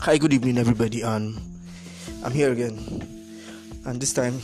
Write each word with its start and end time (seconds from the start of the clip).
Hi, 0.00 0.16
good 0.16 0.32
evening, 0.32 0.58
everybody. 0.58 1.02
And 1.02 1.40
I'm 2.24 2.30
here 2.30 2.52
again, 2.52 2.78
and 3.84 4.00
this 4.00 4.12
time, 4.12 4.38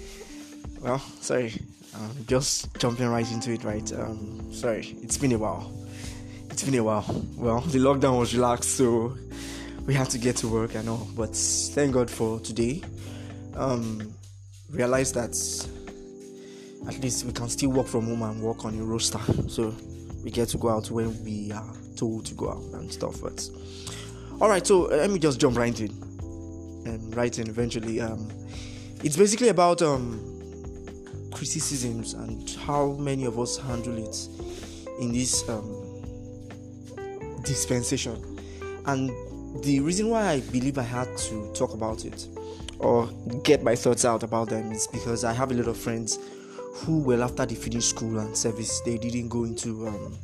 well, 0.80 0.98
sorry, 1.20 1.52
I'm 1.94 2.24
just 2.26 2.74
jumping 2.78 3.06
right 3.06 3.30
into 3.30 3.52
it. 3.52 3.62
Right, 3.62 3.92
um, 3.92 4.50
sorry, 4.52 4.96
it's 5.02 5.18
been 5.18 5.32
a 5.32 5.38
while. 5.38 5.70
It's 6.50 6.64
been 6.64 6.76
a 6.76 6.82
while. 6.82 7.04
Well, 7.36 7.60
the 7.60 7.78
lockdown 7.78 8.18
was 8.18 8.34
relaxed, 8.34 8.70
so 8.70 9.16
we 9.84 9.92
had 9.92 10.08
to 10.10 10.18
get 10.18 10.36
to 10.36 10.48
work 10.48 10.74
and 10.74 10.88
all. 10.88 11.06
But 11.14 11.36
thank 11.36 11.92
God 11.92 12.10
for 12.10 12.40
today. 12.40 12.82
Um, 13.54 14.14
realize 14.70 15.12
that 15.12 15.36
at 16.88 16.98
least 17.02 17.26
we 17.26 17.32
can 17.32 17.50
still 17.50 17.70
work 17.70 17.86
from 17.86 18.06
home 18.06 18.22
and 18.22 18.40
work 18.40 18.64
on 18.64 18.78
a 18.78 18.82
roster, 18.82 19.20
so 19.46 19.74
we 20.24 20.30
get 20.30 20.48
to 20.48 20.58
go 20.58 20.70
out 20.70 20.90
when 20.90 21.22
we 21.22 21.52
are 21.52 21.74
told 21.96 22.24
to 22.26 22.34
go 22.34 22.50
out 22.50 22.80
and 22.80 22.90
stuff. 22.90 23.20
But 23.20 23.46
all 24.40 24.48
right, 24.48 24.66
so 24.66 24.86
uh, 24.86 24.96
let 24.96 25.10
me 25.10 25.18
just 25.18 25.38
jump 25.38 25.56
right 25.58 25.78
in 25.78 25.90
and 26.86 27.14
right 27.14 27.38
in 27.38 27.48
eventually. 27.48 28.00
Um, 28.00 28.28
it's 29.04 29.16
basically 29.16 29.48
about 29.48 29.82
um 29.82 30.18
criticisms 31.32 32.14
and 32.14 32.50
how 32.66 32.92
many 32.92 33.24
of 33.24 33.38
us 33.38 33.58
handle 33.58 33.96
it 33.98 34.16
in 35.00 35.12
this 35.12 35.46
um 35.48 35.76
dispensation. 37.44 38.16
And 38.86 39.10
the 39.62 39.80
reason 39.80 40.08
why 40.08 40.28
I 40.28 40.40
believe 40.40 40.78
I 40.78 40.82
had 40.82 41.16
to 41.18 41.52
talk 41.52 41.74
about 41.74 42.04
it 42.04 42.26
or 42.78 43.08
get 43.42 43.62
my 43.62 43.74
thoughts 43.74 44.06
out 44.06 44.22
about 44.22 44.48
them 44.48 44.72
is 44.72 44.86
because 44.86 45.22
I 45.22 45.34
have 45.34 45.50
a 45.50 45.54
lot 45.54 45.66
of 45.66 45.76
friends 45.76 46.18
who 46.76 47.00
well 47.00 47.22
after 47.22 47.44
they 47.44 47.54
finished 47.54 47.90
school 47.90 48.18
and 48.18 48.34
service 48.34 48.80
they 48.80 48.96
didn't 48.96 49.28
go 49.28 49.44
into 49.44 49.86
um 49.86 50.16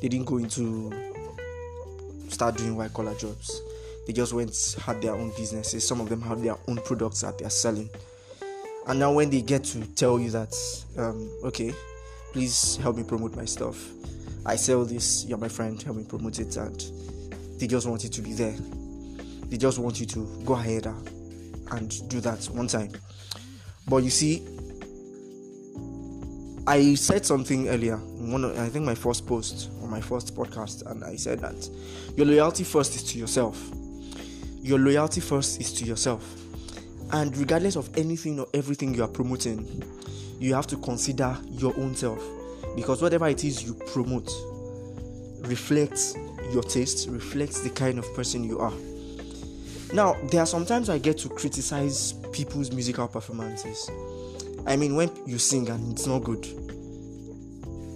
they 0.00 0.08
didn't 0.08 0.26
go 0.26 0.36
into 0.36 0.92
start 2.34 2.56
doing 2.56 2.76
white 2.76 2.92
collar 2.92 3.14
jobs. 3.14 3.62
They 4.06 4.12
just 4.12 4.32
went 4.32 4.76
had 4.82 5.00
their 5.00 5.14
own 5.14 5.30
businesses. 5.36 5.86
Some 5.86 6.00
of 6.00 6.08
them 6.08 6.20
have 6.22 6.42
their 6.42 6.56
own 6.68 6.76
products 6.78 7.22
that 7.22 7.38
they 7.38 7.44
are 7.44 7.50
selling. 7.50 7.88
And 8.86 8.98
now 8.98 9.12
when 9.12 9.30
they 9.30 9.40
get 9.40 9.64
to 9.64 9.80
tell 9.94 10.20
you 10.20 10.30
that, 10.30 10.54
um, 10.98 11.30
okay, 11.44 11.72
please 12.32 12.76
help 12.76 12.96
me 12.96 13.02
promote 13.04 13.34
my 13.34 13.46
stuff. 13.46 13.88
I 14.44 14.56
sell 14.56 14.84
this, 14.84 15.24
you're 15.24 15.38
my 15.38 15.48
friend, 15.48 15.80
help 15.80 15.96
me 15.96 16.04
promote 16.04 16.38
it, 16.38 16.54
and 16.58 16.78
they 17.58 17.66
just 17.66 17.86
want 17.86 18.04
it 18.04 18.12
to 18.12 18.20
be 18.20 18.34
there. 18.34 18.54
They 19.48 19.56
just 19.56 19.78
want 19.78 20.00
you 20.00 20.06
to 20.06 20.42
go 20.44 20.52
ahead 20.54 20.86
and 21.70 22.08
do 22.10 22.20
that 22.20 22.44
one 22.52 22.66
time. 22.66 22.92
But 23.88 24.02
you 24.04 24.10
see, 24.10 24.46
I 26.66 26.94
said 26.94 27.24
something 27.24 27.68
earlier 27.68 27.98
one 28.30 28.44
I 28.58 28.68
think 28.68 28.84
my 28.84 28.94
first 28.94 29.26
post 29.26 29.70
my 29.94 30.00
first 30.00 30.34
podcast 30.34 30.90
and 30.90 31.04
I 31.04 31.16
said 31.16 31.38
that 31.40 31.68
your 32.16 32.26
loyalty 32.26 32.64
first 32.64 32.96
is 32.96 33.02
to 33.12 33.18
yourself. 33.18 33.70
Your 34.60 34.78
loyalty 34.78 35.20
first 35.20 35.60
is 35.60 35.72
to 35.74 35.84
yourself. 35.84 36.24
And 37.12 37.36
regardless 37.36 37.76
of 37.76 37.88
anything 37.96 38.40
or 38.40 38.46
everything 38.54 38.94
you 38.94 39.04
are 39.04 39.08
promoting, 39.08 39.84
you 40.40 40.54
have 40.54 40.66
to 40.68 40.76
consider 40.78 41.36
your 41.50 41.78
own 41.78 41.94
self 41.94 42.22
because 42.74 43.00
whatever 43.02 43.28
it 43.28 43.44
is 43.44 43.62
you 43.62 43.74
promote 43.92 44.30
reflects 45.48 46.16
your 46.52 46.62
taste, 46.62 47.08
reflects 47.08 47.60
the 47.60 47.70
kind 47.70 47.98
of 47.98 48.14
person 48.14 48.42
you 48.42 48.58
are. 48.58 48.72
Now, 49.92 50.16
there 50.30 50.40
are 50.40 50.46
sometimes 50.46 50.88
I 50.88 50.98
get 50.98 51.18
to 51.18 51.28
criticize 51.28 52.14
people's 52.32 52.72
musical 52.72 53.06
performances 53.06 53.90
I 54.66 54.76
mean, 54.76 54.96
when 54.96 55.10
you 55.26 55.38
sing 55.38 55.68
and 55.68 55.92
it's 55.92 56.06
not 56.06 56.20
good 56.24 56.42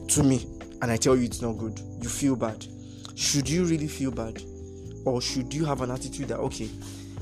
to 0.08 0.22
me, 0.22 0.46
and 0.82 0.90
I 0.90 0.96
tell 0.96 1.16
you 1.16 1.24
it's 1.24 1.40
not 1.40 1.52
good, 1.52 1.80
you 2.02 2.08
feel 2.08 2.36
bad. 2.36 2.64
Should 3.14 3.48
you 3.48 3.64
really 3.64 3.88
feel 3.88 4.10
bad? 4.10 4.40
Or 5.04 5.20
should 5.20 5.52
you 5.52 5.64
have 5.64 5.80
an 5.80 5.90
attitude 5.90 6.28
that, 6.28 6.38
okay, 6.38 6.68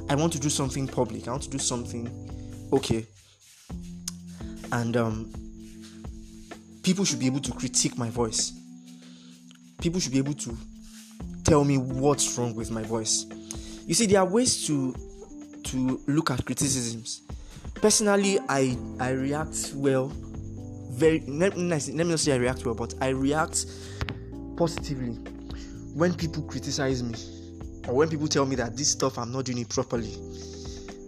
I 0.09 0.15
want 0.15 0.33
to 0.35 0.39
do 0.39 0.51
something 0.51 0.87
public, 0.87 1.29
I 1.29 1.31
want 1.31 1.43
to 1.45 1.51
do 1.51 1.59
something 1.59 2.11
okay, 2.73 3.07
and 4.73 4.97
um, 4.97 5.33
people 6.83 7.05
should 7.05 7.21
be 7.21 7.27
able 7.27 7.41
to 7.41 7.53
critique 7.53 7.97
my 7.97 8.11
voice. 8.11 8.53
People 9.81 10.01
should 10.01 10.13
be 10.13 10.19
able 10.19 10.35
to 10.35 10.57
tell 11.45 11.65
me 11.65 11.79
what's 11.79 12.37
wrong 12.39 12.55
with 12.55 12.71
my 12.71 12.83
voice. 12.83 13.27
You 13.87 13.95
see, 13.95 14.07
there 14.07 14.21
are 14.21 14.27
ways 14.27 14.67
to 14.67 14.95
to 15.65 16.01
look 16.07 16.31
at 16.31 16.45
criticisms 16.45 17.23
personally 17.81 18.39
i 18.49 18.77
i 19.01 19.11
react 19.11 19.73
well 19.75 20.09
very 20.91 21.21
let, 21.27 21.57
let 21.57 21.89
me 21.89 22.05
not 22.05 22.21
say 22.21 22.33
i 22.33 22.37
react 22.37 22.65
well 22.65 22.75
but 22.75 22.95
i 23.01 23.09
react 23.09 23.67
positively 24.57 25.15
when 25.95 26.15
people 26.15 26.43
criticize 26.43 27.03
me 27.03 27.15
or 27.89 27.95
when 27.95 28.09
people 28.09 28.29
tell 28.29 28.47
me 28.47 28.57
that 28.57 28.77
this 28.77 28.91
stuff 28.91 29.19
i'm 29.19 29.33
not 29.33 29.45
doing 29.45 29.59
it 29.59 29.69
properly. 29.69 30.15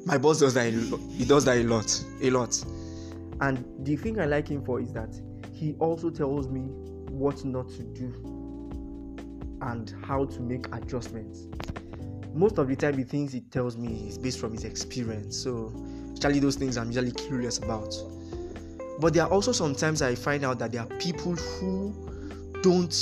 My 0.04 0.16
boss 0.16 0.38
does 0.40 0.54
that 0.54 0.72
he 0.72 1.24
does 1.24 1.44
that 1.44 1.58
a 1.58 1.64
lot 1.64 2.04
a 2.22 2.30
lot. 2.30 2.62
And 3.40 3.64
the 3.84 3.96
thing 3.96 4.20
i 4.20 4.26
like 4.26 4.48
him 4.48 4.64
for 4.64 4.80
is 4.80 4.92
that 4.92 5.14
he 5.52 5.74
also 5.80 6.10
tells 6.10 6.48
me 6.48 6.60
what 7.10 7.44
not 7.44 7.68
to 7.70 7.82
do 7.82 8.12
and 9.62 9.94
how 10.04 10.24
to 10.24 10.40
make 10.40 10.66
adjustments. 10.74 11.48
Most 12.34 12.58
of 12.58 12.68
the 12.68 12.76
time 12.76 12.96
the 12.96 13.04
things 13.04 13.32
he 13.32 13.40
tells 13.40 13.76
me 13.76 14.08
is 14.08 14.18
based 14.18 14.38
from 14.38 14.52
his 14.52 14.64
experience. 14.64 15.36
So 15.36 15.72
Actually, 16.18 16.40
those 16.40 16.56
things 16.56 16.76
I'm 16.76 16.88
usually 16.88 17.12
curious 17.12 17.58
about. 17.58 17.94
But 18.98 19.14
there 19.14 19.22
are 19.22 19.30
also 19.30 19.52
sometimes 19.52 20.02
I 20.02 20.16
find 20.16 20.44
out 20.44 20.58
that 20.58 20.72
there 20.72 20.80
are 20.80 20.98
people 20.98 21.36
who 21.36 21.94
don't 22.60 22.92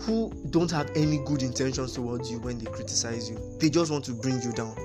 who 0.00 0.32
don't 0.50 0.70
have 0.70 0.90
any 0.96 1.18
good 1.18 1.42
intentions 1.42 1.92
towards 1.94 2.30
you 2.30 2.38
when 2.38 2.58
they 2.58 2.70
criticize 2.70 3.28
you. 3.28 3.38
They 3.58 3.70
just 3.70 3.90
want 3.90 4.04
to 4.06 4.12
bring 4.12 4.40
you 4.42 4.52
down. 4.52 4.76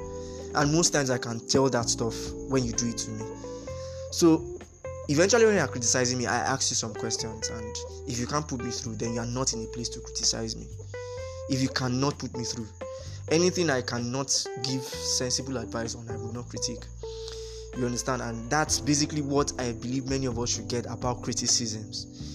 And 0.55 0.71
most 0.71 0.91
times 0.91 1.09
I 1.09 1.17
can 1.17 1.45
tell 1.47 1.69
that 1.69 1.89
stuff 1.89 2.15
when 2.49 2.63
you 2.63 2.73
do 2.73 2.89
it 2.89 2.97
to 2.99 3.11
me. 3.11 3.25
So 4.11 4.59
eventually 5.09 5.45
when 5.45 5.55
you 5.55 5.61
are 5.61 5.67
criticizing 5.67 6.17
me, 6.17 6.25
I 6.25 6.35
ask 6.35 6.71
you 6.71 6.75
some 6.75 6.93
questions 6.93 7.49
and 7.49 7.75
if 8.07 8.19
you 8.19 8.27
can't 8.27 8.47
put 8.47 8.63
me 8.63 8.71
through, 8.71 8.95
then 8.95 9.13
you 9.13 9.19
are 9.19 9.25
not 9.25 9.53
in 9.53 9.63
a 9.63 9.67
place 9.67 9.89
to 9.89 9.99
criticize 9.99 10.55
me. 10.55 10.67
If 11.49 11.61
you 11.61 11.69
cannot 11.69 12.17
put 12.19 12.35
me 12.37 12.43
through, 12.43 12.67
anything 13.31 13.69
I 13.69 13.81
cannot 13.81 14.45
give 14.63 14.83
sensible 14.83 15.57
advice 15.57 15.95
on, 15.95 16.09
I 16.09 16.17
will 16.17 16.33
not 16.33 16.49
critique. 16.49 16.85
You 17.77 17.85
understand? 17.85 18.21
And 18.21 18.49
that's 18.49 18.79
basically 18.79 19.21
what 19.21 19.51
I 19.59 19.71
believe 19.71 20.07
many 20.07 20.27
of 20.27 20.37
us 20.37 20.55
should 20.55 20.67
get 20.67 20.85
about 20.85 21.23
criticisms. 21.23 22.32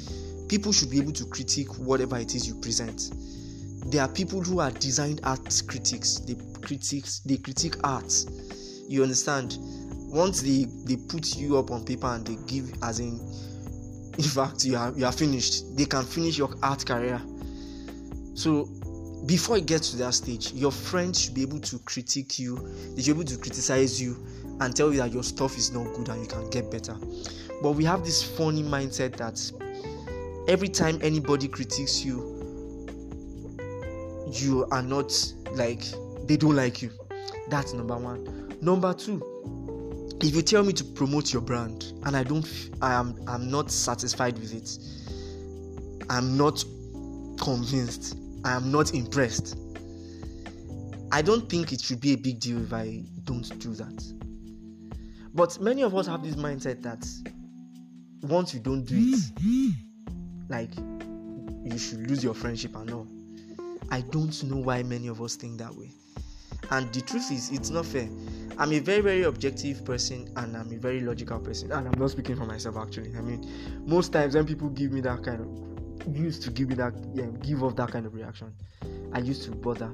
People 0.49 0.73
should 0.73 0.91
be 0.91 0.99
able 0.99 1.13
to 1.13 1.27
critique 1.27 1.79
whatever 1.79 2.19
it 2.19 2.35
is 2.35 2.49
you 2.49 2.55
present. 2.55 3.11
There 3.91 4.03
are 4.03 4.09
people 4.09 4.43
who 4.43 4.61
are 4.61 4.71
designed 4.71 5.21
art 5.25 5.63
critics. 5.67 6.19
They 6.19 6.37
critiques 6.61 7.21
they 7.21 7.37
critique 7.37 7.77
art. 7.85 8.13
You 8.89 9.03
understand? 9.03 9.59
Once 10.11 10.43
they 10.43 10.65
they 10.85 10.97
put 10.97 11.37
you 11.37 11.59
up 11.59 11.71
on 11.71 11.85
paper 11.85 12.07
and 12.07 12.27
they 12.27 12.37
give 12.47 12.73
as 12.83 13.01
in 13.01 13.19
in 14.19 14.25
fact 14.25 14.65
you 14.65 14.77
are 14.77 14.93
you 14.97 15.05
are 15.05 15.13
finished. 15.13 15.77
They 15.77 15.85
can 15.85 16.05
finish 16.05 16.39
your 16.39 16.55
art 16.63 16.85
career. 16.85 17.21
So 18.35 18.69
before 19.27 19.59
it 19.59 19.67
gets 19.67 19.91
to 19.91 19.97
that 19.99 20.15
stage, 20.15 20.53
your 20.53 20.73
friends 20.73 21.21
should 21.21 21.35
be 21.35 21.43
able 21.43 21.61
to 21.61 21.79
critique 21.81 22.39
you, 22.39 22.57
they 22.95 23.03
should 23.03 23.17
be 23.17 23.21
able 23.23 23.25
to 23.25 23.37
criticize 23.37 24.01
you 24.01 24.17
and 24.61 24.75
tell 24.75 24.93
you 24.93 24.99
that 24.99 25.13
your 25.13 25.23
stuff 25.23 25.57
is 25.59 25.73
not 25.73 25.85
good 25.95 26.09
and 26.09 26.23
you 26.23 26.27
can 26.27 26.49
get 26.51 26.71
better. 26.71 26.97
But 27.63 27.73
we 27.73 27.85
have 27.85 28.05
this 28.05 28.23
funny 28.23 28.63
mindset 28.63 29.17
that 29.17 29.39
every 30.49 30.69
time 30.69 30.99
anybody 31.03 31.47
critiques 31.47 32.05
you, 32.05 32.35
you 34.33 34.67
are 34.71 34.83
not 34.83 35.13
like 35.53 35.85
they 36.27 36.37
don't 36.37 36.57
like 36.57 36.83
you. 36.83 36.91
That's 37.49 37.73
number 37.73 37.97
one. 37.97 38.57
Number 38.61 38.93
two, 38.93 39.23
if 40.21 40.35
you 40.35 40.43
tell 40.43 40.65
me 40.65 40.73
to 40.73 40.85
promote 40.85 41.33
your 41.33 41.43
brand 41.43 41.93
and 42.05 42.17
I 42.17 42.25
don't, 42.25 42.47
I 42.83 42.95
am, 42.95 43.15
I'm 43.29 43.51
not 43.51 43.71
satisfied 43.71 44.39
with 44.39 44.53
it. 44.55 46.05
I'm 46.11 46.37
not 46.37 46.65
convinced 47.39 48.17
I 48.45 48.53
am 48.53 48.71
not 48.73 48.95
impressed. 48.95 49.57
I 51.13 51.23
don't 51.23 51.49
think 51.49 51.73
it 51.73 51.81
should 51.81 52.01
be 52.01 52.13
a 52.13 52.17
big 52.17 52.41
deal 52.41 52.63
if 52.63 52.73
I 52.73 53.03
don't 53.25 53.59
do 53.59 53.75
that. 53.75 54.13
But 55.35 55.61
many 55.61 55.83
of 55.83 55.95
us 55.95 56.07
have 56.07 56.23
this 56.23 56.35
mindset 56.37 56.83
that 56.83 57.07
once 58.23 58.53
you 58.55 58.61
don't 58.61 58.85
do 58.85 58.95
it, 58.97 59.75
like 60.49 60.71
you 61.65 61.79
should 61.79 62.09
lose 62.09 62.23
your 62.25 62.35
friendship 62.35 62.77
and 62.77 62.91
all. 62.93 63.07
I 63.91 64.03
don't 64.03 64.43
know 64.45 64.57
why 64.57 64.83
many 64.83 65.09
of 65.09 65.21
us 65.23 65.37
think 65.37 65.59
that 65.59 65.75
way. 65.75 65.91
And 66.71 66.93
the 66.93 67.01
truth 67.01 67.31
is, 67.31 67.51
it's 67.51 67.71
not 67.71 67.87
fair. 67.87 68.09
I'm 68.59 68.73
a 68.73 68.79
very, 68.81 69.01
very 69.01 69.23
objective 69.23 69.85
person 69.85 70.29
and 70.37 70.57
I'm 70.57 70.73
a 70.73 70.77
very 70.77 71.01
logical 71.01 71.39
person. 71.39 71.73
And 71.73 71.89
I'm 71.89 71.99
not 71.99 72.11
speaking 72.11 72.37
for 72.37 72.45
myself 72.45 72.77
actually. 72.77 73.15
I 73.17 73.21
mean, 73.21 73.49
most 73.87 74.13
times 74.13 74.35
when 74.35 74.47
people 74.47 74.69
give 74.69 74.93
me 74.93 75.01
that 75.03 75.23
kind 75.23 75.41
of 75.41 76.17
used 76.17 76.43
to 76.43 76.51
give 76.51 76.69
me 76.69 76.75
that 76.77 76.95
yeah, 77.15 77.27
give 77.43 77.63
off 77.63 77.77
that 77.77 77.91
kind 77.91 78.07
of 78.07 78.15
reaction. 78.15 78.53
I 79.13 79.21
used 79.21 79.45
to 79.45 79.53
bother. 79.53 79.93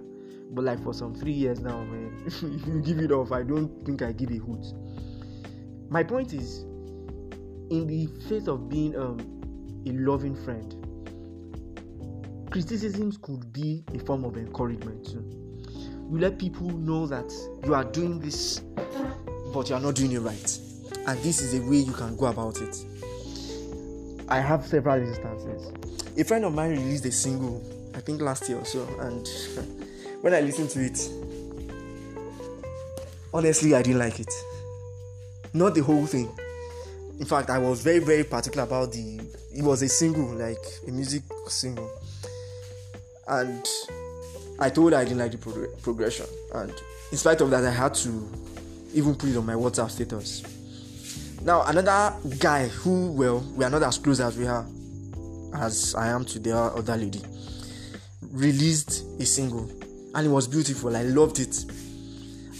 But 0.50 0.64
like 0.64 0.82
for 0.82 0.94
some 0.94 1.14
three 1.14 1.32
years 1.32 1.60
now, 1.60 1.84
man, 1.84 2.22
if 2.26 2.42
you 2.42 2.82
give 2.84 2.98
it 2.98 3.12
off, 3.12 3.32
I 3.32 3.42
don't 3.42 3.84
think 3.84 4.02
I 4.02 4.12
give 4.12 4.30
a 4.30 4.36
hoot. 4.36 4.64
My 5.88 6.02
point 6.02 6.32
is, 6.32 6.62
in 7.70 7.86
the 7.86 8.06
face 8.28 8.46
of 8.46 8.68
being 8.68 8.96
um, 8.96 9.33
a 9.86 9.90
loving 9.92 10.34
friend, 10.44 10.74
criticisms 12.50 13.16
could 13.18 13.52
be 13.52 13.84
a 13.94 13.98
form 13.98 14.24
of 14.24 14.36
encouragement 14.36 15.04
too. 15.06 15.24
you 16.10 16.18
let 16.18 16.38
people 16.38 16.70
know 16.70 17.06
that 17.06 17.32
you 17.64 17.74
are 17.74 17.84
doing 17.84 18.20
this, 18.20 18.60
but 19.52 19.68
you 19.68 19.74
are 19.74 19.80
not 19.80 19.94
doing 19.94 20.12
it 20.12 20.20
right. 20.20 20.58
And 21.06 21.18
this 21.20 21.42
is 21.42 21.54
a 21.54 21.62
way 21.68 21.78
you 21.78 21.92
can 21.92 22.16
go 22.16 22.26
about 22.26 22.60
it. 22.60 22.84
I 24.28 24.40
have 24.40 24.64
several 24.66 25.02
instances. 25.02 25.72
A 26.16 26.24
friend 26.24 26.44
of 26.44 26.54
mine 26.54 26.70
released 26.70 27.04
a 27.04 27.12
single, 27.12 27.62
I 27.94 28.00
think 28.00 28.20
last 28.20 28.48
year 28.48 28.58
or 28.58 28.64
so, 28.64 28.86
and 29.00 29.28
when 30.22 30.32
I 30.32 30.40
listened 30.40 30.70
to 30.70 30.80
it, 30.84 31.10
honestly, 33.34 33.74
I 33.74 33.82
didn't 33.82 33.98
like 33.98 34.20
it. 34.20 34.32
Not 35.52 35.74
the 35.74 35.82
whole 35.82 36.06
thing. 36.06 36.30
In 37.18 37.24
fact, 37.26 37.48
I 37.50 37.58
was 37.58 37.82
very, 37.82 38.00
very 38.00 38.24
particular 38.24 38.64
about 38.64 38.92
the. 38.92 39.20
It 39.54 39.62
was 39.62 39.82
a 39.82 39.88
single, 39.88 40.26
like 40.34 40.64
a 40.86 40.90
music 40.90 41.22
single, 41.46 41.88
and 43.28 43.66
I 44.58 44.68
told 44.70 44.92
her 44.92 44.98
I 44.98 45.04
didn't 45.04 45.18
like 45.18 45.32
the 45.32 45.38
prog- 45.38 45.80
progression, 45.82 46.26
and 46.54 46.72
in 47.12 47.18
spite 47.18 47.40
of 47.40 47.50
that, 47.50 47.64
I 47.64 47.70
had 47.70 47.94
to 47.94 48.28
even 48.94 49.14
put 49.14 49.30
it 49.30 49.36
on 49.36 49.46
my 49.46 49.54
WhatsApp 49.54 49.90
status. 49.90 50.42
Now, 51.42 51.62
another 51.62 52.16
guy 52.38 52.68
who, 52.68 53.12
well, 53.12 53.40
we 53.54 53.64
are 53.64 53.70
not 53.70 53.82
as 53.82 53.98
close 53.98 54.18
as 54.18 54.36
we 54.36 54.46
are, 54.46 54.66
as 55.54 55.94
I 55.94 56.08
am 56.08 56.24
to 56.24 56.38
the 56.38 56.56
other 56.56 56.96
lady, 56.96 57.20
released 58.32 59.04
a 59.20 59.26
single, 59.26 59.70
and 60.14 60.26
it 60.26 60.30
was 60.30 60.48
beautiful. 60.48 60.96
I 60.96 61.02
loved 61.02 61.38
it. 61.38 61.64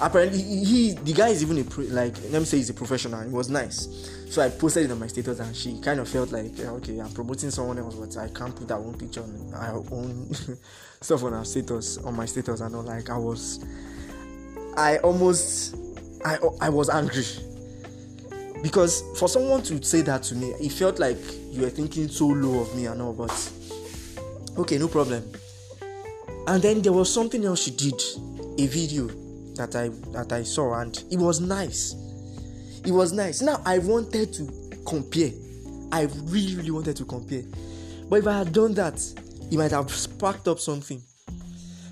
Apparently, 0.00 0.43
he, 0.43 0.93
the 0.93 1.12
guy 1.12 1.29
is 1.29 1.43
even 1.43 1.58
a 1.58 1.64
pro, 1.64 1.85
like 1.85 2.17
let 2.31 2.41
me 2.41 2.44
say 2.44 2.56
he's 2.56 2.70
a 2.70 2.75
professional. 2.75 3.20
It 3.20 3.31
was 3.31 3.49
nice, 3.49 4.11
so 4.29 4.43
I 4.43 4.49
posted 4.49 4.87
it 4.87 4.91
on 4.91 4.99
my 4.99 5.06
status, 5.06 5.38
and 5.38 5.55
she 5.55 5.81
kind 5.81 6.00
of 6.00 6.08
felt 6.08 6.32
like 6.32 6.58
okay, 6.58 6.99
I'm 6.99 7.12
promoting 7.12 7.50
someone 7.50 7.79
else, 7.79 7.94
but 7.94 8.17
I 8.17 8.29
can't 8.29 8.55
put 8.56 8.73
our 8.73 8.81
own 8.81 8.99
picture 8.99 9.23
on 9.23 9.55
our 9.55 9.85
own 9.93 10.35
stuff 11.00 11.23
on 11.23 11.35
our 11.35 11.44
status 11.44 11.99
on 11.99 12.17
my 12.17 12.26
status. 12.26 12.61
And 12.61 12.75
all 12.75 12.82
like 12.82 13.08
I 13.08 13.17
was, 13.17 13.64
I 14.76 14.99
almost, 14.99 15.76
I 16.25 16.38
I 16.61 16.70
was 16.70 16.91
angry 16.91 17.25
because 18.62 19.05
for 19.17 19.29
someone 19.29 19.62
to 19.62 19.81
say 19.85 20.00
that 20.02 20.25
to 20.25 20.35
me, 20.35 20.49
it 20.61 20.73
felt 20.73 20.99
like 20.99 21.19
you 21.50 21.62
were 21.62 21.70
thinking 21.70 22.08
so 22.08 22.26
low 22.26 22.62
of 22.62 22.75
me 22.75 22.87
and 22.87 23.00
all. 23.00 23.12
But 23.12 23.52
okay, 24.58 24.76
no 24.76 24.88
problem. 24.88 25.23
And 26.49 26.61
then 26.61 26.82
there 26.82 26.93
was 26.93 27.14
something 27.14 27.44
else 27.44 27.62
she 27.62 27.70
did, 27.70 28.02
a 28.58 28.67
video 28.67 29.08
that 29.56 29.75
I 29.77 29.89
that 30.12 30.33
I 30.33 30.43
saw, 30.43 30.75
and 30.81 30.97
it 31.11 31.19
was 31.19 31.41
nice. 31.41 31.95
It 32.85 32.93
was 32.93 33.12
nice. 33.12 33.41
Now 33.43 33.61
I 33.65 33.79
wanted 33.79 34.33
to 34.35 34.81
compare. 34.87 35.31
I 35.93 36.03
really, 36.25 36.56
really 36.56 36.71
wanted 36.71 36.97
to 36.97 37.05
compare. 37.05 37.43
But 38.09 38.17
if 38.21 38.27
I 38.27 38.39
had 38.39 38.53
done 38.53 38.75
that, 38.75 39.01
it 39.51 39.56
might 39.56 39.71
have 39.71 39.91
sparked 39.91 40.49
up 40.49 40.59
something. 40.59 41.01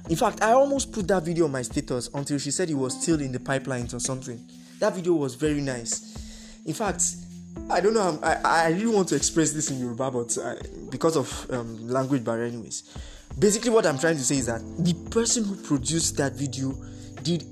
In 0.08 0.16
fact, 0.16 0.42
I 0.42 0.52
almost 0.52 0.92
put 0.92 1.06
that 1.08 1.22
video 1.22 1.44
on 1.44 1.52
my 1.52 1.62
status 1.62 2.10
until 2.12 2.38
she 2.38 2.50
said 2.50 2.68
it 2.68 2.74
was 2.74 3.00
still 3.00 3.20
in 3.20 3.32
the 3.32 3.38
pipelines 3.38 3.94
or 3.94 4.00
something. 4.00 4.44
That 4.80 4.94
video 4.94 5.14
was 5.14 5.36
very 5.36 5.60
nice. 5.60 6.60
In 6.66 6.74
fact, 6.74 7.04
I 7.70 7.80
don't 7.80 7.94
know. 7.94 8.18
I, 8.22 8.34
I 8.44 8.68
really 8.70 8.94
want 8.94 9.08
to 9.08 9.16
express 9.16 9.52
this 9.52 9.70
in 9.70 9.78
Yoruba, 9.78 10.10
but 10.10 10.36
I, 10.38 10.56
because 10.90 11.16
of 11.16 11.50
um, 11.50 11.88
language 11.88 12.24
barrier, 12.24 12.46
anyways. 12.46 12.82
Basically, 13.38 13.70
what 13.70 13.86
I'm 13.86 13.98
trying 13.98 14.16
to 14.16 14.24
say 14.24 14.36
is 14.36 14.46
that 14.46 14.60
the 14.78 14.94
person 15.10 15.44
who 15.44 15.56
produced 15.56 16.16
that 16.18 16.32
video 16.34 16.74
did 17.22 17.44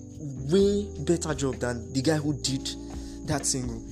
way 0.50 0.88
better 1.00 1.34
job 1.34 1.56
than 1.56 1.92
the 1.92 2.02
guy 2.02 2.16
who 2.16 2.34
did 2.34 2.68
that 3.26 3.46
single, 3.46 3.82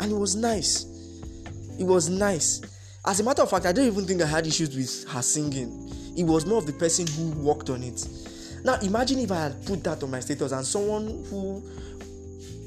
and 0.00 0.12
it 0.12 0.16
was 0.16 0.36
nice. 0.36 0.84
It 1.78 1.84
was 1.84 2.08
nice. 2.08 2.60
As 3.04 3.20
a 3.20 3.24
matter 3.24 3.42
of 3.42 3.50
fact, 3.50 3.66
I 3.66 3.72
don't 3.72 3.86
even 3.86 4.04
think 4.04 4.22
I 4.22 4.26
had 4.26 4.46
issues 4.46 4.74
with 4.76 5.08
her 5.12 5.22
singing. 5.22 5.92
It 6.16 6.24
was 6.24 6.44
more 6.44 6.58
of 6.58 6.66
the 6.66 6.72
person 6.72 7.06
who 7.06 7.30
worked 7.40 7.70
on 7.70 7.82
it. 7.82 8.06
Now, 8.64 8.78
imagine 8.80 9.20
if 9.20 9.30
I 9.30 9.44
had 9.44 9.64
put 9.66 9.84
that 9.84 10.02
on 10.02 10.10
my 10.10 10.20
status 10.20 10.52
and 10.52 10.66
someone 10.66 11.24
who 11.30 11.62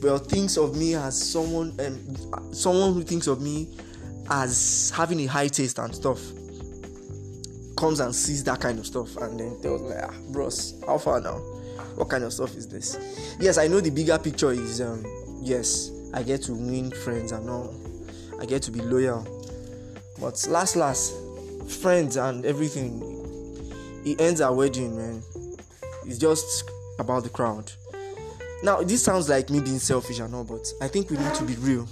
well 0.02 0.18
thinks 0.18 0.58
of 0.58 0.76
me 0.76 0.96
as 0.96 1.32
someone 1.32 1.74
um, 1.80 2.54
someone 2.54 2.94
who 2.94 3.04
thinks 3.04 3.28
of 3.28 3.42
me 3.42 3.68
as 4.30 4.92
having 4.96 5.20
a 5.22 5.26
high 5.26 5.48
taste 5.48 5.78
and 5.78 5.94
stuff 5.94 6.20
comes 7.78 8.00
and 8.00 8.16
sees 8.16 8.44
that 8.44 8.60
kind 8.60 8.80
of 8.80 8.86
stuff 8.86 9.16
and 9.18 9.40
then 9.40 9.62
tells 9.62 9.82
me 9.82 9.92
ah 10.02 10.14
bros 10.32 10.74
how 10.88 10.98
far 10.98 11.22
now 11.22 11.40
what 11.96 12.10
kind 12.10 12.24
of 12.24 12.34
stuff 12.34 12.56
is 12.56 12.68
this? 12.68 13.38
Yes 13.40 13.58
i 13.58 13.68
know 13.68 13.80
the 13.80 13.90
bigger 13.90 14.18
picture 14.18 14.52
is 14.52 14.82
um 14.82 15.06
yes 15.42 15.92
i 16.14 16.24
get 16.24 16.42
to 16.44 16.54
win 16.54 16.92
friends 16.92 17.32
and 17.32 17.50
all. 17.50 17.74
I 18.40 18.46
get 18.46 18.64
to 18.64 18.72
be 18.72 18.82
loyal. 18.82 19.28
But 20.20 20.46
last 20.50 20.76
last 20.76 21.14
friends 21.68 22.18
and 22.18 22.46
everything 22.46 23.02
it 24.06 24.20
ends 24.20 24.42
our 24.42 24.54
wedding 24.54 24.98
man. 24.98 25.22
It's 26.06 26.18
just 26.18 26.70
about 27.00 27.24
the 27.24 27.30
crowd. 27.30 27.72
Now, 28.64 28.82
this 28.82 29.04
sounds 29.04 29.30
like 29.30 29.50
me 29.50 29.60
being 29.60 29.80
selfish 29.80 30.20
and 30.20 30.34
all, 30.34 30.44
but 30.44 30.72
I 30.82 30.88
think 30.88 31.10
we 31.10 31.18
need 31.18 31.34
to 31.36 31.44
be 31.44 31.56
real. 31.56 31.88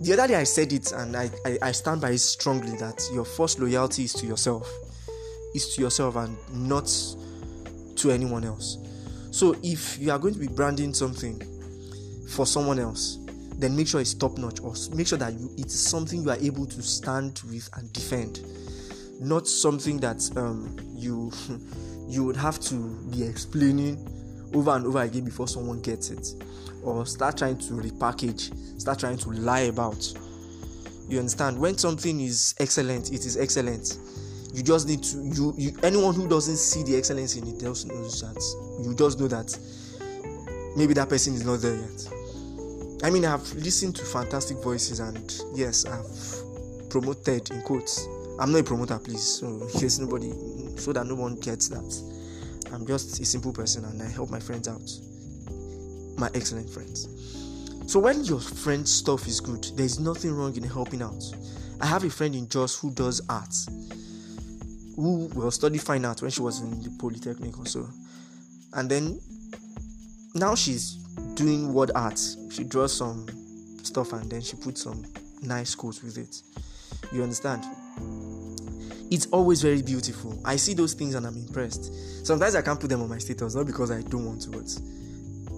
The 0.00 0.12
other 0.14 0.28
day 0.28 0.36
I 0.36 0.44
said 0.44 0.72
it, 0.72 0.92
and 0.92 1.16
I, 1.16 1.30
I, 1.44 1.58
I 1.62 1.72
stand 1.72 2.00
by 2.00 2.10
it 2.10 2.18
strongly 2.18 2.76
that 2.78 3.06
your 3.12 3.24
first 3.24 3.58
loyalty 3.58 4.04
is 4.04 4.12
to 4.14 4.26
yourself, 4.26 4.70
is 5.54 5.74
to 5.74 5.82
yourself 5.82 6.16
and 6.16 6.36
not 6.52 6.90
to 7.96 8.10
anyone 8.10 8.44
else. 8.44 8.78
So, 9.38 9.54
if 9.62 10.00
you 10.00 10.10
are 10.10 10.18
going 10.18 10.34
to 10.34 10.40
be 10.40 10.48
branding 10.48 10.92
something 10.92 11.40
for 12.28 12.44
someone 12.44 12.80
else, 12.80 13.20
then 13.52 13.76
make 13.76 13.86
sure 13.86 14.00
it's 14.00 14.12
top 14.12 14.36
notch, 14.36 14.58
or 14.58 14.74
make 14.96 15.06
sure 15.06 15.16
that 15.16 15.32
you, 15.34 15.48
it's 15.56 15.78
something 15.78 16.24
you 16.24 16.30
are 16.30 16.38
able 16.38 16.66
to 16.66 16.82
stand 16.82 17.40
with 17.48 17.70
and 17.76 17.92
defend, 17.92 18.40
not 19.20 19.46
something 19.46 19.98
that 19.98 20.28
um, 20.36 20.76
you 20.92 21.30
you 22.08 22.24
would 22.24 22.34
have 22.34 22.58
to 22.58 22.98
be 23.12 23.22
explaining 23.22 24.04
over 24.54 24.72
and 24.72 24.84
over 24.84 25.02
again 25.02 25.24
before 25.24 25.46
someone 25.46 25.80
gets 25.82 26.10
it 26.10 26.26
or 26.82 27.06
start 27.06 27.38
trying 27.38 27.58
to 27.58 27.74
repackage 27.74 28.80
start 28.80 28.98
trying 28.98 29.18
to 29.18 29.30
lie 29.30 29.70
about. 29.70 30.12
You 31.08 31.20
understand? 31.20 31.60
When 31.60 31.78
something 31.78 32.20
is 32.22 32.56
excellent 32.58 33.12
it 33.12 33.24
is 33.24 33.36
excellent 33.36 33.98
you 34.54 34.62
just 34.62 34.88
need 34.88 35.02
to 35.02 35.18
you, 35.18 35.54
you 35.56 35.72
anyone 35.82 36.14
who 36.14 36.28
doesn't 36.28 36.56
see 36.56 36.82
the 36.82 36.96
excellence 36.96 37.36
in 37.36 37.46
it 37.46 37.60
just 37.60 37.86
knows 37.88 38.20
that 38.20 38.84
you 38.84 38.94
just 38.94 39.20
know 39.20 39.28
that 39.28 39.56
maybe 40.76 40.94
that 40.94 41.08
person 41.08 41.34
is 41.34 41.44
not 41.44 41.60
there 41.60 41.76
yet 41.76 42.08
i 43.04 43.10
mean 43.10 43.24
i've 43.24 43.52
listened 43.54 43.94
to 43.94 44.04
fantastic 44.04 44.56
voices 44.58 45.00
and 45.00 45.40
yes 45.54 45.84
i've 45.84 46.90
promoted 46.90 47.50
in 47.50 47.60
quotes 47.62 48.06
i'm 48.40 48.52
not 48.52 48.60
a 48.60 48.64
promoter 48.64 48.98
please 48.98 49.22
so 49.22 49.66
case 49.78 49.98
nobody 49.98 50.32
so 50.76 50.92
that 50.92 51.06
no 51.06 51.14
one 51.14 51.34
gets 51.40 51.68
that 51.68 52.18
I'm 52.72 52.86
just 52.86 53.18
a 53.20 53.24
simple 53.24 53.52
person 53.52 53.84
and 53.84 54.02
I 54.02 54.08
help 54.08 54.30
my 54.30 54.40
friends 54.40 54.68
out. 54.68 54.90
My 56.18 56.30
excellent 56.34 56.68
friends. 56.68 57.08
So 57.90 57.98
when 57.98 58.24
your 58.24 58.40
friend's 58.40 58.92
stuff 58.92 59.26
is 59.26 59.40
good, 59.40 59.66
there's 59.74 59.98
nothing 59.98 60.34
wrong 60.34 60.54
in 60.56 60.64
helping 60.64 61.02
out. 61.02 61.22
I 61.80 61.86
have 61.86 62.04
a 62.04 62.10
friend 62.10 62.34
in 62.34 62.48
Jos 62.48 62.78
who 62.78 62.90
does 62.90 63.22
art, 63.30 63.54
who 64.98 65.30
will 65.34 65.50
study 65.50 65.78
fine 65.78 66.04
art 66.04 66.20
when 66.22 66.30
she 66.30 66.42
was 66.42 66.60
in 66.60 66.82
the 66.82 66.90
polytechnic 66.98 67.58
or 67.58 67.66
so, 67.66 67.88
and 68.74 68.90
then 68.90 69.20
now 70.34 70.54
she's 70.54 70.94
doing 71.34 71.72
word 71.72 71.92
art. 71.94 72.20
She 72.50 72.64
draws 72.64 72.92
some 72.92 73.26
stuff 73.82 74.12
and 74.12 74.30
then 74.30 74.40
she 74.40 74.56
puts 74.56 74.82
some 74.82 75.04
nice 75.42 75.74
quotes 75.74 76.02
with 76.02 76.18
it. 76.18 76.42
You 77.12 77.22
understand? 77.22 77.64
it's 79.10 79.26
always 79.26 79.62
very 79.62 79.82
beautiful. 79.82 80.38
I 80.44 80.56
see 80.56 80.74
those 80.74 80.94
things 80.94 81.14
and 81.14 81.26
I'm 81.26 81.36
impressed. 81.36 82.26
Sometimes 82.26 82.54
I 82.54 82.62
can't 82.62 82.78
put 82.78 82.90
them 82.90 83.02
on 83.02 83.08
my 83.08 83.18
status, 83.18 83.54
not 83.54 83.66
because 83.66 83.90
I 83.90 84.02
don't 84.02 84.26
want 84.26 84.42
to, 84.42 84.50
but 84.50 84.78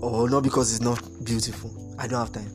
or 0.02 0.30
not 0.30 0.42
because 0.42 0.72
it's 0.72 0.80
not 0.80 1.02
beautiful. 1.24 1.70
I 1.98 2.06
don't 2.06 2.18
have 2.20 2.32
time. 2.32 2.50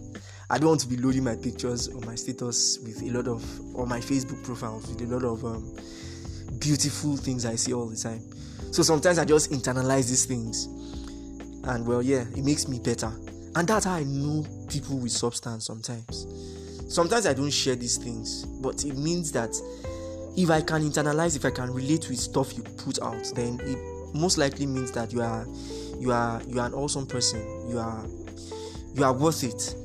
I 0.49 0.57
don't 0.57 0.69
want 0.69 0.81
to 0.81 0.87
be 0.87 0.97
loading 0.97 1.23
my 1.23 1.35
pictures 1.35 1.89
on 1.89 2.05
my 2.05 2.15
status 2.15 2.79
with 2.79 3.01
a 3.01 3.11
lot 3.11 3.27
of 3.27 3.43
or 3.75 3.85
my 3.85 3.99
Facebook 3.99 4.43
profiles 4.43 4.87
with 4.87 5.01
a 5.01 5.13
lot 5.13 5.23
of 5.23 5.43
um, 5.43 5.75
beautiful 6.59 7.17
things 7.17 7.45
I 7.45 7.55
see 7.55 7.73
all 7.73 7.87
the 7.87 7.95
time. 7.95 8.21
So 8.71 8.83
sometimes 8.83 9.19
I 9.19 9.25
just 9.25 9.51
internalize 9.51 10.09
these 10.09 10.25
things, 10.25 10.65
and 11.63 11.85
well, 11.87 12.01
yeah, 12.01 12.21
it 12.35 12.43
makes 12.43 12.67
me 12.67 12.79
better. 12.79 13.11
And 13.55 13.67
that's 13.67 13.85
how 13.85 13.93
I 13.93 14.03
know 14.03 14.45
people 14.67 14.97
with 14.97 15.11
substance 15.11 15.65
sometimes. 15.65 16.27
Sometimes 16.93 17.25
I 17.25 17.33
don't 17.33 17.51
share 17.51 17.75
these 17.75 17.97
things, 17.97 18.45
but 18.45 18.83
it 18.83 18.97
means 18.97 19.31
that 19.31 19.55
if 20.35 20.49
I 20.49 20.61
can 20.61 20.81
internalize, 20.81 21.35
if 21.35 21.45
I 21.45 21.51
can 21.51 21.71
relate 21.71 22.09
with 22.09 22.19
stuff 22.19 22.55
you 22.57 22.63
put 22.63 23.01
out, 23.01 23.31
then 23.33 23.59
it 23.63 24.13
most 24.13 24.37
likely 24.37 24.65
means 24.65 24.91
that 24.91 25.13
you 25.13 25.21
are 25.21 25.47
you 25.97 26.11
are 26.11 26.41
you 26.47 26.59
are 26.59 26.67
an 26.67 26.73
awesome 26.73 27.07
person. 27.07 27.39
You 27.69 27.79
are 27.79 28.05
you 28.93 29.03
are 29.03 29.13
worth 29.13 29.43
it. 29.43 29.75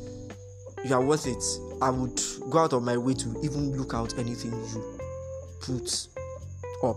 You 0.84 0.94
are 0.94 1.02
worth 1.02 1.26
it. 1.26 1.42
I 1.80 1.90
would 1.90 2.20
go 2.50 2.58
out 2.58 2.72
of 2.72 2.82
my 2.82 2.96
way 2.96 3.14
to 3.14 3.40
even 3.42 3.76
look 3.76 3.94
out 3.94 4.18
anything 4.18 4.52
you 4.52 4.98
put 5.60 6.08
up. 6.82 6.96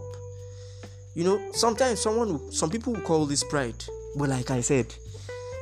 You 1.15 1.23
know, 1.23 1.51
sometimes 1.51 2.01
someone 2.01 2.51
some 2.51 2.69
people 2.69 2.95
call 3.01 3.25
this 3.25 3.43
pride, 3.43 3.83
but 4.17 4.29
like 4.29 4.51
I 4.51 4.61
said, 4.61 4.93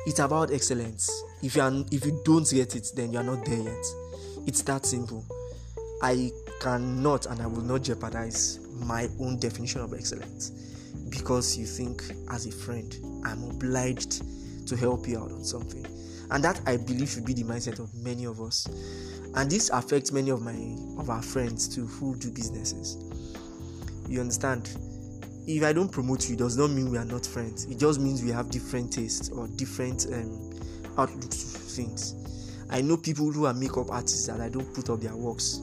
it's 0.06 0.18
about 0.18 0.52
excellence. 0.52 1.10
If 1.42 1.56
you 1.56 1.62
are 1.62 1.72
if 1.90 2.06
you 2.06 2.20
don't 2.24 2.48
get 2.50 2.74
it, 2.74 2.88
then 2.94 3.12
you 3.12 3.18
are 3.18 3.24
not 3.24 3.44
there 3.44 3.60
yet. 3.60 3.84
It's 4.46 4.62
that 4.62 4.86
simple. 4.86 5.24
I 6.02 6.32
cannot 6.60 7.26
and 7.26 7.40
I 7.40 7.46
will 7.46 7.62
not 7.62 7.82
jeopardize 7.82 8.58
my 8.72 9.08
own 9.20 9.38
definition 9.38 9.80
of 9.82 9.94
excellence 9.94 10.50
because 11.10 11.56
you 11.56 11.66
think 11.66 12.02
as 12.30 12.46
a 12.46 12.50
friend 12.50 12.96
I'm 13.24 13.42
obliged 13.44 14.22
to 14.66 14.76
help 14.76 15.06
you 15.06 15.18
out 15.18 15.30
on 15.30 15.44
something. 15.44 15.86
And 16.30 16.42
that 16.42 16.60
I 16.66 16.78
believe 16.78 17.10
should 17.10 17.26
be 17.26 17.34
the 17.34 17.44
mindset 17.44 17.78
of 17.78 17.94
many 17.94 18.24
of 18.24 18.40
us. 18.40 18.66
And 19.34 19.50
this 19.50 19.70
affects 19.70 20.12
many 20.12 20.30
of 20.30 20.40
my 20.42 20.76
of 20.98 21.10
our 21.10 21.22
friends 21.22 21.68
too 21.68 21.86
who 21.86 22.16
do 22.16 22.30
businesses. 22.30 22.96
You 24.12 24.20
understand? 24.20 24.68
If 25.46 25.64
I 25.64 25.72
don't 25.72 25.90
promote 25.90 26.28
you, 26.28 26.34
it 26.34 26.38
does 26.38 26.58
not 26.58 26.68
mean 26.68 26.90
we 26.90 26.98
are 26.98 27.04
not 27.06 27.24
friends. 27.24 27.64
It 27.64 27.78
just 27.78 27.98
means 27.98 28.22
we 28.22 28.30
have 28.30 28.50
different 28.50 28.92
tastes 28.92 29.30
or 29.30 29.48
different 29.48 30.06
um, 30.12 30.50
outlooks 30.98 31.54
to 31.54 31.58
things. 31.58 32.14
I 32.68 32.82
know 32.82 32.98
people 32.98 33.32
who 33.32 33.46
are 33.46 33.54
makeup 33.54 33.90
artists 33.90 34.26
that 34.26 34.42
I 34.42 34.50
don't 34.50 34.70
put 34.74 34.90
up 34.90 35.00
their 35.00 35.16
works 35.16 35.60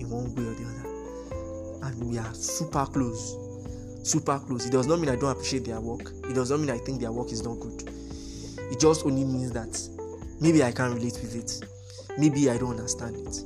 in 0.00 0.10
one 0.10 0.34
way 0.34 0.42
or 0.42 0.54
the 0.54 0.64
other. 0.64 1.86
And 1.86 2.10
we 2.10 2.18
are 2.18 2.34
super 2.34 2.86
close. 2.86 3.36
Super 4.02 4.40
close. 4.40 4.66
It 4.66 4.72
does 4.72 4.88
not 4.88 4.98
mean 4.98 5.08
I 5.08 5.14
don't 5.14 5.30
appreciate 5.30 5.64
their 5.64 5.80
work. 5.80 6.10
It 6.28 6.34
does 6.34 6.50
not 6.50 6.58
mean 6.58 6.70
I 6.70 6.78
think 6.78 7.00
their 7.00 7.12
work 7.12 7.30
is 7.30 7.44
not 7.44 7.60
good. 7.60 7.88
It 8.58 8.80
just 8.80 9.06
only 9.06 9.22
means 9.22 9.52
that 9.52 9.80
maybe 10.40 10.64
I 10.64 10.72
can't 10.72 10.92
relate 10.92 11.20
with 11.22 11.36
it. 11.36 11.64
Maybe 12.18 12.50
I 12.50 12.58
don't 12.58 12.70
understand 12.70 13.14
it. 13.14 13.44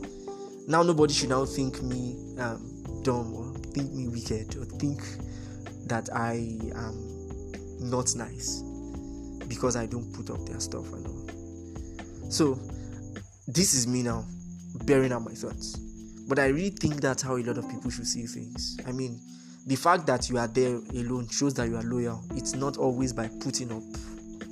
Now 0.67 0.83
nobody 0.83 1.13
should 1.13 1.29
now 1.29 1.45
think 1.45 1.83
me 1.83 2.17
um, 2.39 3.03
dumb 3.03 3.46
think 3.77 3.93
me 3.93 4.09
wicked 4.09 4.57
or 4.57 4.65
think 4.65 5.03
that 5.87 6.09
I 6.15 6.59
am 6.75 7.61
not 7.79 8.17
nice 8.17 8.63
because 9.49 9.77
I 9.77 9.85
don't 9.85 10.11
put 10.15 10.31
up 10.31 10.47
their 10.47 10.61
stuff 10.61 10.91
and 10.95 11.07
all. 11.07 12.31
So 12.31 12.59
this 13.47 13.75
is 13.75 13.87
me 13.87 14.03
now 14.03 14.25
bearing 14.87 15.13
out 15.13 15.23
my 15.25 15.35
thoughts. 15.35 15.77
But 16.27 16.39
I 16.39 16.47
really 16.47 16.71
think 16.71 17.03
that's 17.03 17.23
how 17.23 17.37
a 17.37 17.43
lot 17.43 17.59
of 17.59 17.69
people 17.69 17.91
should 17.91 18.07
see 18.07 18.25
things. 18.25 18.79
I 18.87 18.93
mean, 18.93 19.21
the 19.67 19.77
fact 19.77 20.07
that 20.07 20.31
you 20.31 20.39
are 20.39 20.49
there 20.49 20.77
alone 20.95 21.29
shows 21.29 21.53
that 21.55 21.69
you 21.69 21.77
are 21.77 21.83
loyal. 21.83 22.25
It's 22.31 22.55
not 22.55 22.79
always 22.79 23.13
by 23.13 23.29
putting 23.29 23.71
up 23.73 23.83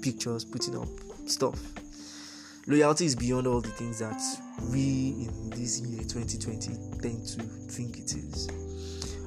pictures, 0.03 0.45
putting 0.45 0.77
up 0.77 0.89
stuff. 1.27 1.59
Loyalty 2.67 3.07
is 3.07 3.17
beyond 3.17 3.47
all 3.47 3.63
the 3.63 3.71
things 3.71 4.01
that 4.01 4.21
we 4.71 5.29
in 5.29 5.51
this 5.51 5.81
year 5.81 6.03
2020 6.03 7.01
tend 7.01 7.27
to 7.27 7.43
think 7.73 7.99
it 7.99 8.15
is. 8.15 8.49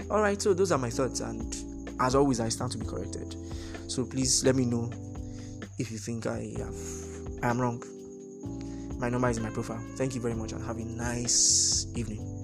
Alright, 0.09 0.41
so 0.41 0.53
those 0.53 0.71
are 0.71 0.77
my 0.77 0.89
thoughts, 0.89 1.19
and 1.19 1.55
as 1.99 2.15
always, 2.15 2.39
I 2.39 2.49
stand 2.49 2.71
to 2.71 2.77
be 2.77 2.85
corrected. 2.85 3.35
So 3.87 4.05
please 4.05 4.43
let 4.45 4.55
me 4.55 4.65
know 4.65 4.91
if 5.79 5.91
you 5.91 5.97
think 5.97 6.27
I 6.27 6.53
have 6.57 6.75
I 7.43 7.49
am 7.49 7.61
wrong. 7.61 7.83
My 8.99 9.09
number 9.09 9.29
is 9.29 9.37
in 9.37 9.43
my 9.43 9.49
profile. 9.49 9.83
Thank 9.95 10.15
you 10.15 10.21
very 10.21 10.33
much 10.33 10.53
and 10.53 10.63
have 10.65 10.77
a 10.77 10.83
nice 10.83 11.85
evening. 11.95 12.36